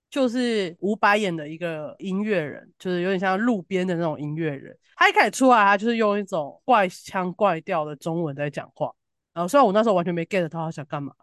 [0.10, 4.76] 就是伍佰演的一个音乐人，就是有点像路边的那种音乐人。
[4.96, 8.92] 他一开始出来，他就是用一种怪腔怪调的中文在讲话。
[9.40, 11.14] 然后虽然我那时候完全没 get 到他想干嘛，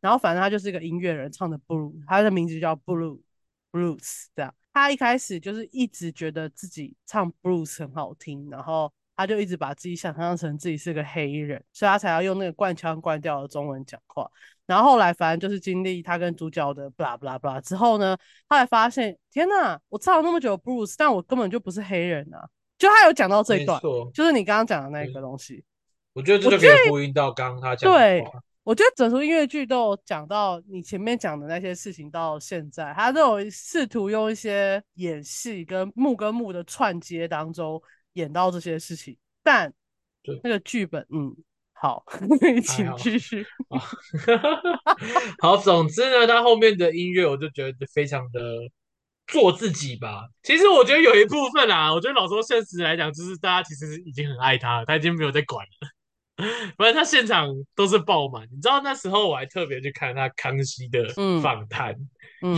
[0.00, 3.20] 然后反正他就是一个音乐人唱的 blue，他的名字叫 blue
[3.70, 4.54] blues 这样。
[4.72, 14.26] 他一开始就是一直觉得自己唱 blues 很好听，然后他就一直把自己想象成自己是个黑人，所以他才要用那个灌腔灌调的中文讲话。
[14.64, 18.16] 然后后来反正就是经历他跟主角的 blah blah blah 之后呢，
[18.48, 22.48] 他才发现天呐，我唱了那么久 blues，但我根本就不是黑人啊！
[22.78, 23.78] 就他有讲到这一段，
[24.14, 25.62] 就是你刚刚讲的那个东西。
[26.16, 28.24] 我觉得这就可以呼应到刚刚他讲的对，
[28.62, 37.80] 我觉得整出音乐剧都有讲到你前面讲的那些事情，到现在他都有试图用一些演戏跟幕跟幕的串接当中
[38.14, 39.70] 演到这些事情，但
[40.42, 41.36] 那个剧本，嗯，
[41.74, 42.02] 好，
[42.64, 43.46] 请继续。
[45.38, 48.40] 好，总之呢，他后面的音乐我就觉得非常的
[49.26, 50.22] 做自己吧。
[50.42, 55.88] 其实我觉得有一部分啊，我觉得老说现实来讲，就是大家其实已经很爱他了，他已经没有在管了。
[56.76, 61.08] 反正他现场都是爆满，你知道那时候我还特别去看他康熙的
[61.42, 61.96] 访谈，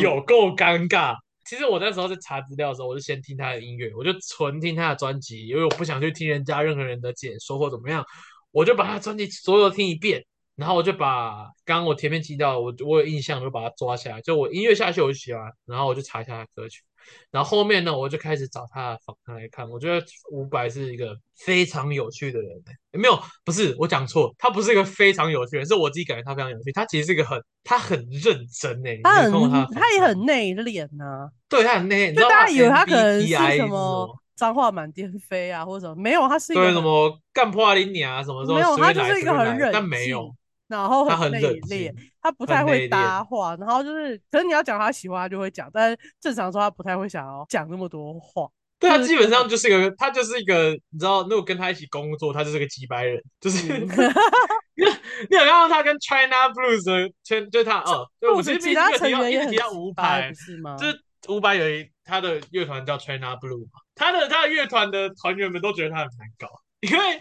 [0.00, 1.16] 有够尴尬。
[1.44, 8.04] 其实我那时候在查资料的时候，我就先听他的音乐，我就纯听他的专辑，因为我不想去听人家任何人的解说或怎么样，
[8.50, 16.82] 我就把他专辑所有听一遍，然后我就把刚刚我前面提到我我有印象，我就把它抓下来，就我音乐下去我就喜欢，然后我就查一下他歌曲。
[17.30, 19.68] 然后后面呢，我就开始找他的访谈来看。
[19.68, 22.50] 我觉得伍佰是一个非常有趣的人。
[22.92, 26.72] 没有，不是我讲错，他不是一个非常有趣的人，是我自己感觉他非常有趣。
[26.72, 29.00] 他其实是一个很，他很认真诶。
[29.02, 29.32] 他很，
[29.72, 31.28] 他也很内敛呐。
[31.48, 36.00] 对他很内敛，就大家以为他可能是什么脏话满天飞啊，或者什么？
[36.00, 38.44] 没有，他是一个什么干破林尼啊什么？
[38.46, 40.34] 没有，他就是一个很忍，但没有。
[40.68, 48.48] 然后很内敛，他不太会搭话，然后就是，可是你要讲他喜欢，他就会讲，但是正常说他不太会想要讲那么多话。
[48.78, 53.66] 对他基本上就是一个，他就是一个，你知道，如果跟他一起工作，他就是个几百人，就是。
[54.76, 60.76] 你你有看到他跟 China Blues 的圈，就他哦，就我其实其他成员也提到伍佰是吗？
[60.78, 60.96] 就是
[61.28, 66.48] 伍佰有一他的乐团叫 China Blue 嘛，他的他的乐团的团员们都觉得他很难搞，
[66.80, 67.20] 因为。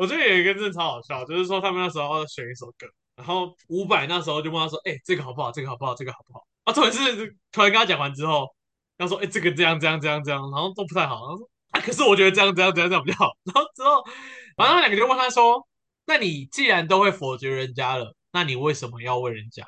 [0.00, 2.86] 我觉得有一个真的超好笑，就是说他们那时候选一首歌，
[3.16, 5.52] 然后伍佰那时候就问他说：“哎，这个好不好？
[5.52, 5.94] 这个好不好？
[5.94, 8.48] 这个好不好？”啊，突然是突然跟他讲完之后，
[8.96, 14.02] 他说：“哎，这个这样这样这样这样，然后都不太好。”他说：“啊，可是我觉得这样这样这样这样比较好。”然后之后，
[14.56, 15.68] 然后他两个就问他说
[16.08, 19.66] ：“那你既然都会否决人家了，那你为什么要问人家？”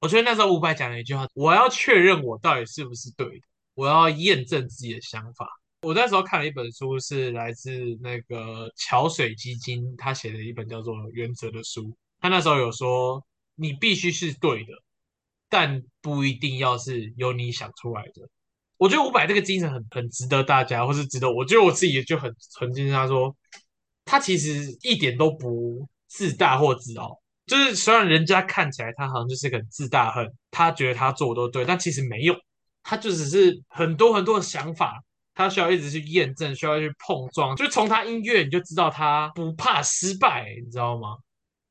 [0.00, 5.48] 我觉得那时候伍佰讲了一句话：“我要确认我到底是不是对的，我要验证自己的想法。”
[5.84, 7.70] 我那时候看了一本书，是来自
[8.00, 11.94] 那个桥水基金他写的一本叫做《原则》的书。
[12.20, 13.22] 他那时候有说，
[13.54, 14.72] 你必须是对的，
[15.48, 18.28] 但不一定要是由你想出来的。
[18.78, 21.30] 我觉得伍佰这个精神很很值得大家，或是值得。
[21.30, 23.36] 我觉得我自己就很很敬他说，
[24.04, 27.20] 他其实一点都不自大或自傲。
[27.46, 32.34] 就是虽然人家看起来他好像就是很自大，很他觉得他做的都对，但其实没有，
[32.82, 35.02] 他就只是很多很多的想法。
[35.34, 41.16] 他需要一直去验证，需要去碰撞，就从他音乐你就知道他不怕失败，你知道吗？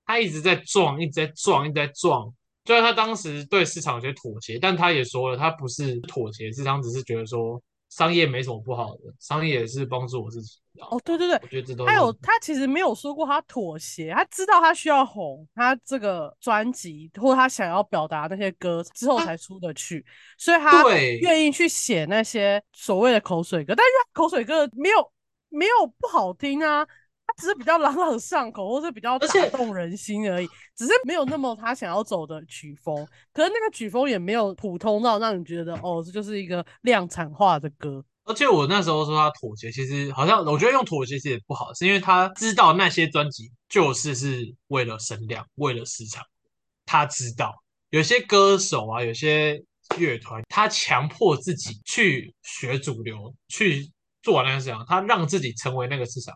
[0.06, 2.34] 他一直在撞，一直在撞，一直在撞。
[2.66, 7.62] 虽然他当时对市场有些妥协，但他也说了，他不是妥协，市场只是觉得说
[7.96, 10.58] 商业没什么不好的，商业也是帮助我自己。
[10.90, 20.04] 哦，对对对，我觉得这都还有他其实没有说过他妥协，他知道他需要红，他这个专辑或他想要表达那些歌之后才出得去，
[20.40, 20.84] 所以他
[21.22, 25.12] 愿意去写那些所谓的口水歌，但是口水歌没有
[25.50, 26.88] 没有不好听啊。
[27.38, 32.96] 只是比较朗朗上口，或是比较打动人心而已，只是没有那么他想要走的曲风。
[33.34, 38.04] 可是那个曲风也没有普通到让你觉得哦，这就是一个量产化的歌。
[38.26, 46.24] 而且我那时候说他妥协，其实好像我觉得用妥协其实也不好，是因为他知道那些专辑就是是为了声量，为了市场。
[46.86, 47.54] 他知道
[47.90, 49.62] 有些歌手啊，有些
[49.98, 53.92] 乐团，他强迫自己去学主流，去
[54.22, 56.34] 做那个市场，他让自己成为那个市场。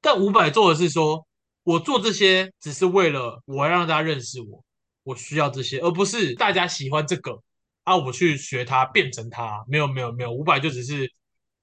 [0.00, 1.26] 但五百做的是说，
[1.62, 4.64] 我做这些只是为了我要让大家认识我，
[5.02, 7.42] 我需要这些，而不是大家喜欢这个
[7.84, 9.64] 啊，我去学它变成它。
[9.68, 11.10] 没有没有没有，五百就只是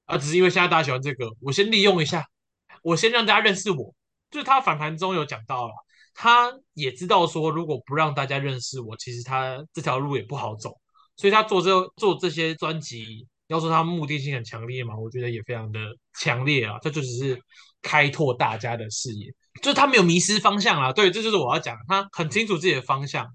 [0.06, 2.26] 啊，只是因为现在大家喜欢这个，我先利用一下，
[2.82, 3.94] 我先让大家认识我。
[4.30, 5.74] 就是他反弹中有讲到了，
[6.14, 10.76] 他也知道说，如果不让大家认识我，其实他这条路也不好走，
[11.16, 13.28] 所以他做这做这些专辑。
[13.48, 15.80] 要说他目的性很强烈嘛，我觉得也非常的
[16.20, 16.80] 强烈啊。
[16.82, 17.40] 这就只是
[17.84, 20.92] 开拓大家的视野，就是他没有迷失方向啊。
[20.92, 23.28] 对，这就是我要讲，他很清楚自己的方向。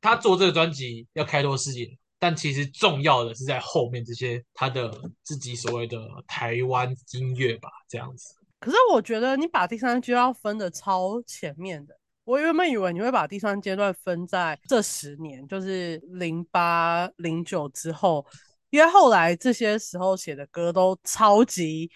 [0.00, 4.90] 他做这个专辑要开拓视野，但其实重要的是在后面这些他的
[5.22, 8.34] 自己所谓的台湾音乐吧，这样子。
[8.60, 18.24] 可是我觉得你把第三阶段分的超前面的，我原本以为你会把第三阶段分在这十年，就是零八零九之后。
[18.70, 21.88] 因为后来这些时候写的歌都超级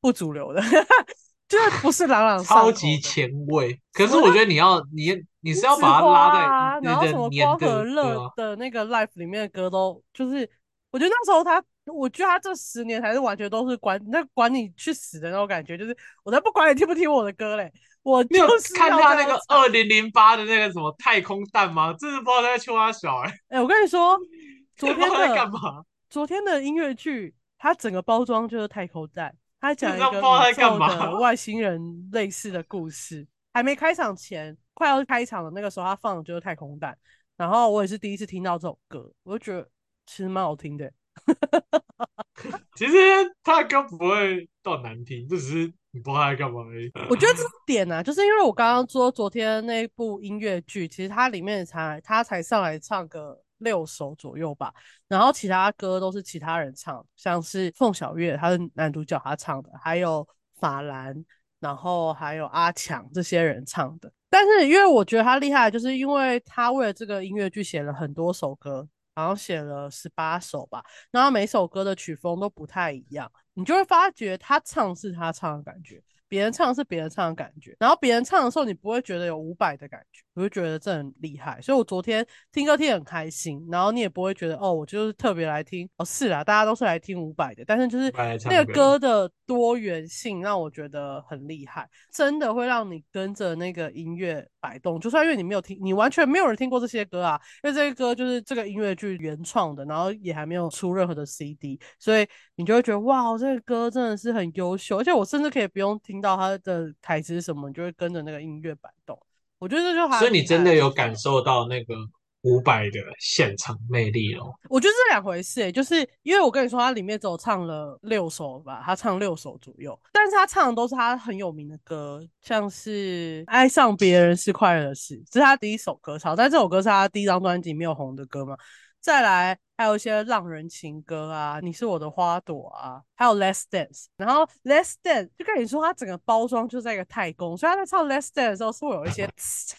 [0.00, 0.60] 不主流的，
[1.48, 3.80] 就是不是朗朗超级前卫。
[3.92, 10.48] 可是我觉得你要你你是要把它拉在然后什么光和热的那个 life 里面的歌都就是，
[10.90, 21.92] 我觉得那时候他，我觉得他这十年还是完全都是管那管你去死的那种感觉，就是我才不管你听不听我的歌嘞，我就是看他那个二零零八的那个什么太空蛋吗？
[21.98, 24.18] 真是不知道在秋他小哎哎，我跟你说，
[24.76, 25.82] 昨天在干嘛？
[26.08, 33.26] 昨天的音乐剧，它整个包装就是太空站，它讲一个宇宙的外星人类似的故事。
[33.52, 36.96] 还没开场前，快要开场的那个时候，他放的就是太空蛋。
[37.36, 39.68] 然后我也是第一次听到这首歌，我就觉得
[40.06, 40.90] 其实蛮好听的。
[42.76, 42.96] 其实
[43.42, 46.90] 他的歌不会到难听，就只是你不知道他在干嘛而已。
[47.10, 53.42] 我觉得这是点啊，就是因为我刚刚说昨天那部音乐剧，其实它里面才他才上来唱歌。
[53.60, 54.74] 六首左右吧，
[55.08, 60.26] 然后其他歌都是其他人唱，像是凤小岳，他是男主角，他唱的，还有
[60.58, 61.24] 法兰，
[61.60, 64.12] 然后还有阿强这些人唱的。
[64.28, 76.02] 但是因为我觉得他厉害，就是因为他为了这个音乐剧写了很多首歌，好像写了十八首吧，然后每首歌的曲风都不太一样，你就会发觉他唱是他唱的感觉。
[76.30, 81.60] 别人唱是别人唱的感觉，然后别人唱的时候，你不会觉得有五百的感觉，我就觉得这很厉害。
[81.60, 86.04] 所以我昨天听歌听很开心，然后你也不会觉得哦，我就是特别来听哦。
[86.04, 88.12] 是啊，大家都是来听五百的，但是就是
[88.48, 95.00] 那个歌的多元性让我觉得很厉害，真的会让你跟着那个音乐摆动。
[95.00, 106.19] 就算因为你没有听，你完全没有人听过这些歌啊，因为这些歌就是这个音乐剧原创的，然后也还没有出任何的 CD，所以你就会觉得哇，这个歌真的是很优秀，而且我甚至可以不用听。
[106.20, 109.18] 到他的台词什么，你就会跟着那个音乐摆动。
[109.58, 111.94] 我觉得这就所以你真的有感受到那个
[112.42, 114.50] 伍佰的现场魅力哦。
[114.70, 128.56] 我觉得这两回事，就是因为我跟你说，他里面只有唱了六首吧，他唱六首左右，但是他唱的都是他很有名的歌，像是爱上别人是快乐的事，这是他第一首歌唱，但这首歌是他第一张专辑没有红的歌嘛。
[129.00, 139.26] 再来还有一些浪人情歌啊，你是我的花朵啊，还有 Less Dance，然后 Less Dance 就跟你说，它整个包装就在一个太空，所以他在唱 Less Dance 的时候是会有一些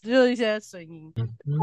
[0.01, 1.13] 就是一些声音，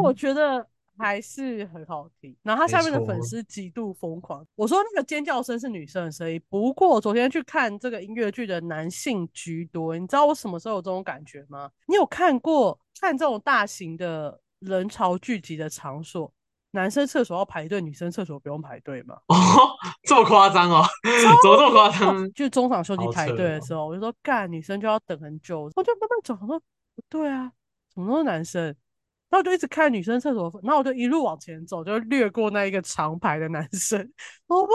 [0.01, 0.65] 我觉得
[0.97, 2.37] 还是很好听。
[2.45, 11.69] 然后他下面的粉丝极度疯狂，我说那个尖叫声是女生的声音，不过我昨天去看这个音乐剧的男性居多，你知道我什么时候有这种感觉吗？
[11.89, 16.33] 你有看过看这种大型的人潮聚集的场所？
[16.73, 19.17] 男生厕所要排队，女生厕所不用排队吗？
[19.29, 19.37] 哦，
[20.03, 20.85] 这么夸张哦？
[21.03, 22.33] 怎么这么夸张？
[22.33, 25.71] 就中场休息排队的时候，我就说干，女生就要等很久。
[25.75, 27.51] 我就慢慢走，我说不对啊，
[27.95, 28.63] 怎么都是男生？
[29.31, 34.01] 然后我就一直看女生厕所，然后我就一路往前走，就掠过那一个长排的男生。
[34.47, 34.69] 哦哇，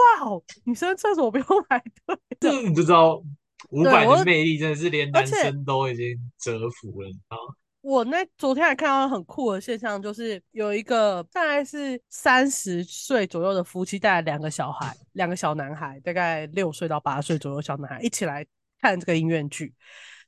[0.64, 3.22] 女生厕所不用排队， 这你就知道
[3.70, 7.54] 五百的魅力真的是连男生都已经折服了，你知道吗？
[7.84, 18.44] 我那昨天还看到很酷的现象，就是有一个大概是三十岁左右的夫妻带两个小孩，两个小男孩，大概六岁到八岁左右小男孩一起来
[18.80, 19.74] 看这个音乐剧。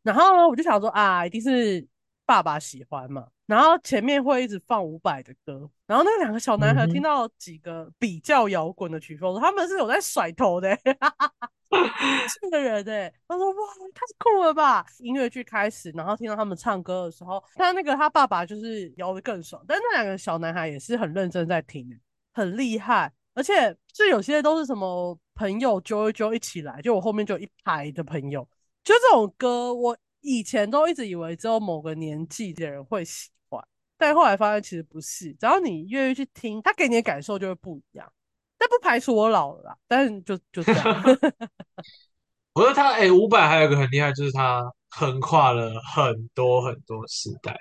[0.03, 1.87] 然后呢，我就想说啊，一定是
[2.27, 3.27] 爸爸喜欢嘛。
[3.47, 10.77] 然后前面会一直放伍佰的歌，然后那两个小男孩听到几个比较摇滚的曲风，他们是有在甩头的。
[12.41, 13.57] 这个人哎，他说哇，
[13.95, 14.87] 太酷了吧！
[14.99, 21.89] 音乐剧开始，然后听到他们唱歌的时候，他那个他爸爸就是摇的更爽，但那两个小男孩也是很认真在听，
[22.33, 23.13] 很厉害。
[23.35, 28.49] 而且就有些都是什么朋友揪一揪一起来，就我后面就一排的朋友，
[28.83, 33.36] 就这种歌，我以前都一直以为只有某个年纪的人会喜欢，
[33.99, 38.13] 但后来发现其实不是，只要你愿意去听，他给你的感受就会不一样。
[38.59, 40.85] 但不排除我老了啦，但是就就这样。
[42.55, 47.55] 我觉得他哎，伍佰还有一个很厉害，就是他横跨了很多很多时代，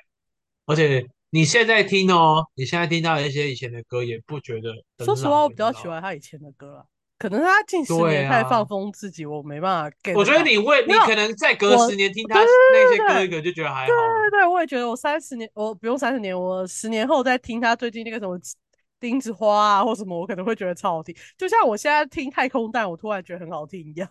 [0.65, 4.71] 而且你现在听哦，你现在听到一些以前的歌，也不觉得。
[5.03, 6.85] 说实话，我比较喜欢他以前的歌了，
[7.17, 9.97] 可能他近十年太放风自己，我没办法。
[10.15, 13.87] 我觉得你为你可能再隔十年听他那些歌，一个就觉得还好。
[13.87, 18.39] 对对对，我也觉得我三十年，我不用三十年，我十年后再听他最近那个什么。
[18.97, 21.13] 钉子花啊，或什么，我可能会觉得超好听。
[21.37, 24.09] 就像我现在听《太空蛋》，我突然觉得很好听一样，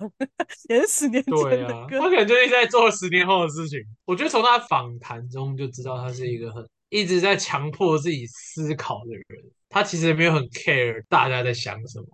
[0.69, 1.99] 也是十年前的歌。
[1.99, 3.81] 他可能就是在做十年后的事情。
[4.05, 9.25] 我觉得从他访谈中就知道，他是一个很一直在强迫自己思考的人。
[9.71, 12.07] 他其实也没有很 care 大家在想什么。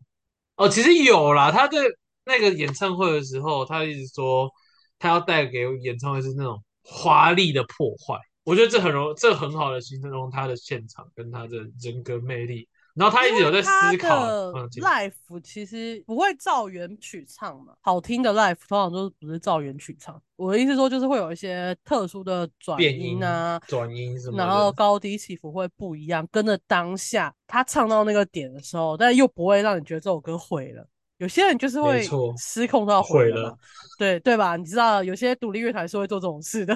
[0.61, 1.79] 哦，其实有啦，他在
[2.27, 4.51] 那个演唱会的时候，他一直说
[4.99, 8.21] 他要带给演唱会是那种华丽的破坏。
[8.45, 12.69] 我觉得这很容，这很好的形容他的现场跟他的人格魅力。
[12.95, 14.27] 然后他一直有在思考。
[14.81, 20.21] life 其实不会照原曲唱嘛，好听的 life 通常都是不是照原曲唱。
[20.37, 30.87] 我的意思说，就是会有一些特殊的转音啊，转音什么，然后高低起伏会不一样，跟着当下他唱到那个点的时候，但又不会让你觉得这首歌毁了。
[31.19, 32.03] 有些人就是会
[32.39, 33.55] 失控到毁了，
[33.99, 34.57] 对对吧？
[34.57, 36.75] 你知道，有些独立乐团是会做这种事的。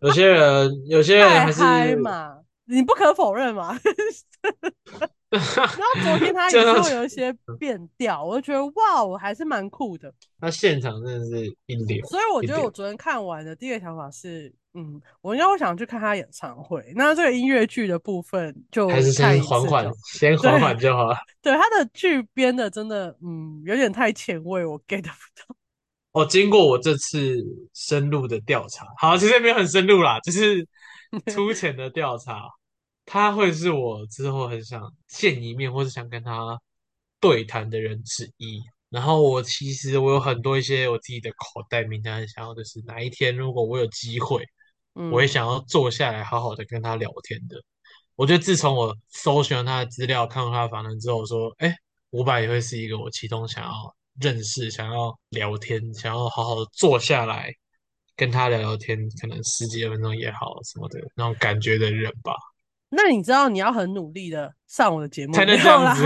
[0.00, 3.76] 有些人，有些人还是嘛，你不可否认嘛。
[5.56, 10.12] 然后昨天他也是会有一些变调，我就觉得哇，我还是蛮酷的。
[10.40, 12.04] 他现场真的是一流。
[12.06, 16.84] 所以我觉得我昨天看完的第一个想法是，嗯，我应该会想去看他演唱会。
[16.94, 21.16] 那这个音乐剧的部分就还是先缓缓，先缓缓就好了。
[21.42, 25.56] 对他的剧编的真的，嗯，有点太前卫，我 get 不到。
[26.12, 27.36] 哦，经过我这次
[27.74, 30.64] 深入的调查，好，其实也没有很深入啦，就是
[31.32, 32.42] 粗浅的调查，
[33.06, 36.60] 他会是我之后很想见一面，或是想跟他
[37.20, 38.60] 对谈的人之一。
[38.88, 44.44] 然后我其实我有很多一些我自己的口袋名单，想要的是哪一天如果我有机会，
[45.12, 47.56] 我也想要坐下来好好的跟他聊天的。
[48.16, 51.74] 我觉得自从我搜寻了他的资料，看过他的访谈之后，说，哎，
[52.10, 53.94] 伍佰也会是一个我其中想要。
[54.20, 57.52] 认识，想要聊天，想要好好的坐下来
[58.14, 62.32] 跟他聊聊天，可能十几二分钟也好，什么的那种感觉的人吧。
[62.96, 66.04] 那你知道你要很努力的上我的节目才能这样子，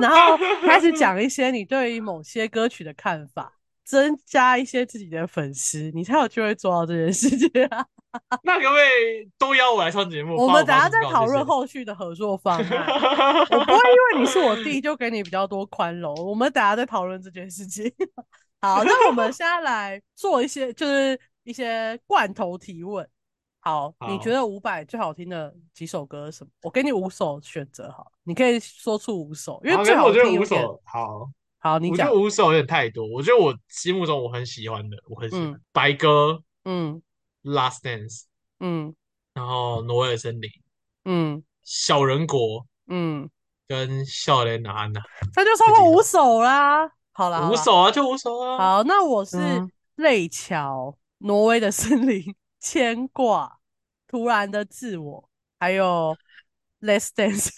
[0.00, 3.52] 然后开始讲一些你对于某些歌曲的看法，
[3.84, 7.84] 增加一些自己的粉丝，你才有机会做到这件事情啊。
[8.44, 10.36] 那可不可以都邀我来上节目？
[10.36, 12.86] 我们等下再讨论后续的合作方案。
[13.50, 16.14] 我不会因为你是我弟就给你比较多宽容。
[16.24, 17.92] 我们等下再讨论这件事情。
[18.62, 23.04] 好，那我们现在来做一些，就是一些罐头提问。
[23.64, 26.50] 好，你觉得伍佰最好听的几首歌是什么？
[26.62, 30.80] 我给你五首选择，好，你可以说出五首，因为最好听五首。
[30.84, 32.12] 好，好，你讲。
[32.12, 36.42] 五首有点太多，我觉得我心目中我很喜欢的，我很喜欢白鸽。
[36.64, 37.02] 嗯。
[37.44, 38.22] Last Dance，
[38.60, 38.94] 嗯，
[39.34, 40.50] 然后挪威的森林，
[41.04, 43.28] 嗯，小人国，嗯，
[43.68, 44.98] 跟笑脸男的，
[45.36, 46.90] 那就超过五首啦。
[47.12, 48.56] 好啦，五首啊，就五首啊。
[48.56, 49.36] 好，那我是
[49.96, 52.34] 泪桥，挪威的森林，
[52.64, 53.58] 牵挂，
[54.08, 55.28] 突然的自我，
[55.60, 56.16] 还有
[56.80, 57.50] less dance，。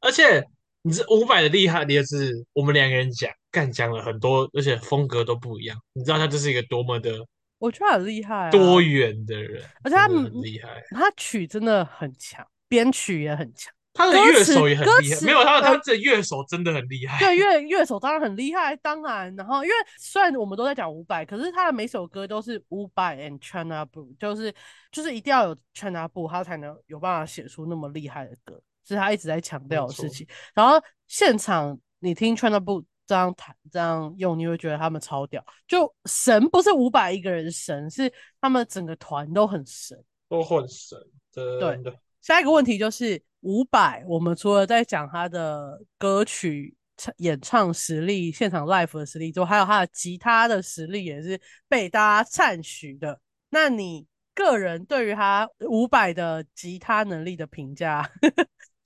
[0.00, 0.44] 而且
[0.82, 5.80] 你这五百的厉害，你也是我们两个人讲，干讲了很多，而且风格都不一样。
[5.92, 7.24] 你知道他这是一个多么的。
[7.58, 15.20] 我觉得很厉害，多元的人，而且他很厉害，他曲真的很强，编曲也很强，他的乐手也很厉害。
[15.22, 17.18] 没有他，他这乐手真的很厉害。
[17.18, 24.52] 对，乐乐手当然很厉害，当然，然后因为虽然我们都在讲伍佰，可是他的每首歌都是伍佰 and China Blue，就是
[24.92, 30.26] 就是一定要有 China Blue，他才能有办法写出那么厉害的歌，是他一直在强调的事情。
[30.54, 32.84] 然后现场你听 China Blue。
[33.06, 35.44] 这样弹这样用，你会觉得他们超屌。
[35.68, 40.02] 就神不是五百一个人神，是他们整个团都很神。
[40.26, 40.98] 都很神，
[41.30, 41.94] 真的。
[42.24, 53.20] 下一个问题就是伍佰，我们除了在讲他的歌曲唱演唱实力、现场 live 的实力之外，还有他的吉他的实力也是被大家赞许的。
[53.50, 58.10] 那你个人对于他伍佰的吉他能力的评价，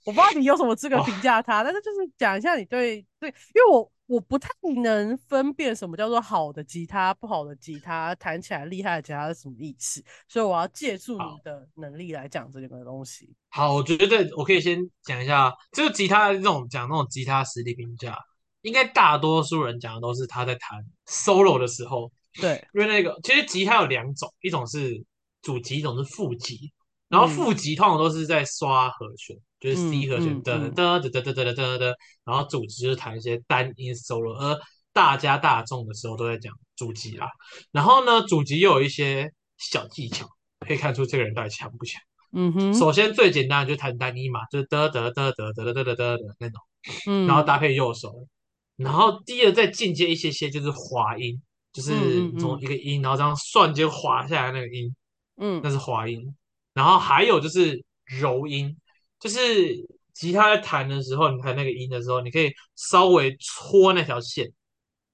[0.09, 3.93] 我不知道你有什么资格评价他，但是就是讲一下你对对，因为我。
[4.09, 4.49] 我不太
[4.83, 13.31] 能分辨什么叫做好的吉他，不好的吉他，弹起来厉害的吉他是什么意思，所以我要借助你的能力来讲这个东西。
[13.51, 18.17] 好，我觉得我可以先讲一下，这个吉他这种讲那种吉他实力评价，
[18.63, 22.11] 应该大多数人讲的都是他在弹 solo 的时候。
[22.41, 25.05] 对，因为那个其实吉他有两种，一种是
[25.43, 26.73] 主吉，一种是副吉。
[27.09, 31.95] 然后副级通常都是在刷和弦，就是 C 和弦噔噔噔噔噔噔噔噔，
[32.25, 34.59] 然后主级就是弹一些单音 solo，而
[34.93, 37.27] 大家大众的时候都在讲主级啦。
[37.73, 40.27] 然后呢，主级又有一些小技巧，
[40.61, 42.01] 可以看出这个人到底强不强。
[42.33, 42.75] 嗯哼。
[42.75, 46.61] 首先最简单的就弹单音嘛，就是得得得得得得得得得的那种，
[47.07, 47.27] 嗯。
[47.27, 48.29] 然后搭配右手，
[48.77, 51.41] 然后第二再进阶一些些就是滑音，
[51.73, 54.95] 就是从一个音，然后这样瞬间滑下来那个音，
[55.41, 56.35] 嗯，那是滑音。
[56.79, 58.77] 然后还有就是柔音，
[59.19, 59.75] 就是
[60.15, 64.49] 吉他在弹的时候，你弹那个音的时候，你可以稍微搓那条线，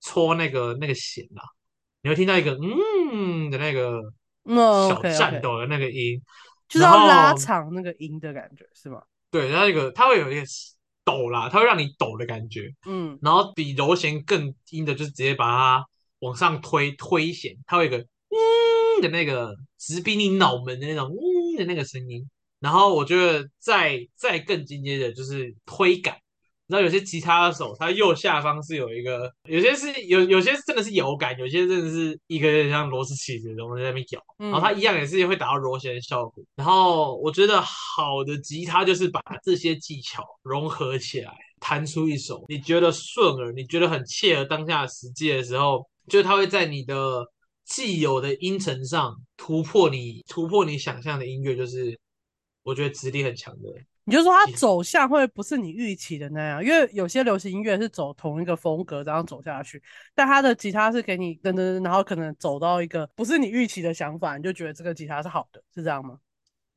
[0.02, 1.40] 搓那个那个弦啊，
[2.02, 3.98] 你会听到一个嗯的那个
[4.90, 6.20] 小颤抖的那个音，
[6.68, 9.02] 就是要拉长那个音的感觉，是吗？
[9.30, 10.42] 对，然后那个它会有一个
[11.02, 15.86] 抖啦，它会让你抖的感觉，嗯，然后比柔弦更阴的，就是直接把它
[16.18, 21.33] 往上推推弦，它会有一个嗯的那个直逼你脑门的那种嗯。
[21.56, 22.28] 的那个声音，
[22.60, 26.14] 然后我觉得再再更进阶的就是推感，
[26.66, 36.42] 你知道有些吉他手它右下方是有一个，有些是有有些真的是有感，有些真的是一个像螺丝起子的东西在那边搅，然后它一样也是会达到螺旋的效果。
[36.56, 47.24] 然后我觉得好的吉他就是把这些技巧融合起来，弹出一首你觉得顺耳、你觉得很切合当下的实际的时候，就是它会在你的。
[47.64, 51.98] 既有的音程上突破你突破你想象的音乐，就是
[52.62, 53.68] 我觉得实力很强的。
[54.06, 59.82] 你就说它走向会不是你预期的那样，因为有些流行音乐是走同一个风格这样走下去，
[60.14, 66.18] 但它的吉他是给你噔噔噔，然后可能走到一个不是你预期的想法，你就觉得这个吉他是好的，是这样吗？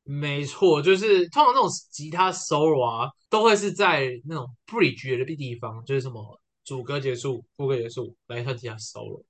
[0.04, 9.22] 没错，就是通常那种吉他 solo 啊，都会是在那种 bridge 的地方，就是什么主歌结束、副歌结束来一段吉他 solo。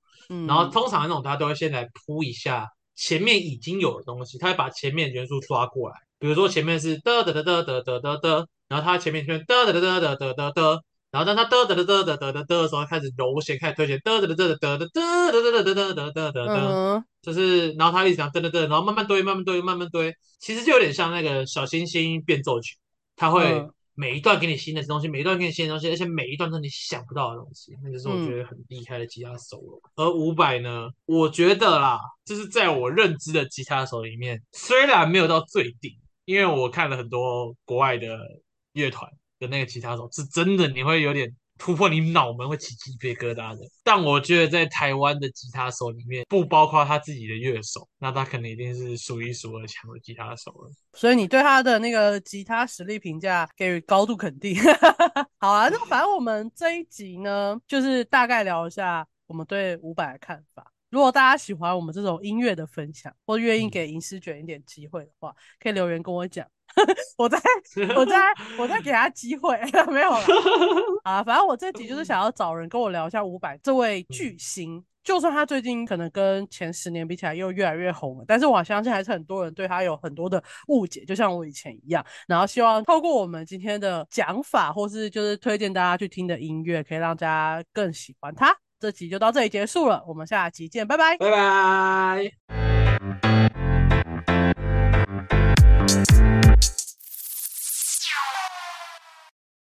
[0.47, 5.95] 然后通常那种他都会先来铺一下前面已经有的东西，他会把前面元素抓过来。
[6.19, 22.75] 比如说前面是得得得得得得得得，然后他前面圈得得得得得得得得，然后当他得得得得得得得的时候，开始揉弦，开始推弦，得得得得得得得得得得得得得得得，就是然后他一直讲得得得，然后慢慢堆，慢慢堆，慢慢堆，其实就有点像那个小星星变奏曲，
[23.15, 23.65] 他会。
[23.99, 29.81] 每一段给你新的东西，每一段给你新的东西，而且每一段都是你想不到的东西，那就是我觉得很厉害的吉他手了。
[29.95, 35.91] 而伍佰呢，我觉得啦，就是在我认知的吉他手里面，虽然没有到最顶，
[36.23, 38.17] 因为我看了很多国外的
[38.71, 41.35] 乐团的那个吉他手，是真的你会有点。
[41.59, 50.71] 突破你脑门会起鸡皮疙瘩的，但我觉得在台湾的吉他手里面，不包括他自己的乐手，那他肯定一定是数一数二强的吉他手了。
[50.93, 54.55] 所以你对他的那个吉他实力评价给予高度肯定。
[55.37, 60.71] 好啊，那反正我们这一集呢，就是大概聊一下我们对伍佰的看法。
[60.89, 66.47] 如果大家喜欢我们这种音乐的分享，或愿意给银丝卷一点机会的话，可以留言跟我讲。
[67.17, 67.39] 我在，
[67.95, 68.17] 我在，
[68.57, 69.59] 我在给他机会，
[69.91, 70.19] 没有了
[71.03, 71.23] 啊。
[71.23, 74.83] 反正我这集就是想要找人跟我聊一下伍佰这位巨星。
[75.01, 82.05] 就算他最近可能跟前十年比起来又越来越红了，但是我相信还是很多人对他有很多的误解，就像我以前一样。
[82.27, 88.55] 然后希望透过我们今天的讲法，或是就是推荐大家去听的音乐，可以让大家更喜欢他。
[88.79, 92.88] 这集就到这里结束了，我们下期见，拜拜，拜拜。